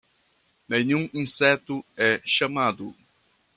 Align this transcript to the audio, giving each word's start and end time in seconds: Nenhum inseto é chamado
Nenhum 0.67 1.07
inseto 1.13 1.85
é 1.95 2.19
chamado 2.25 2.95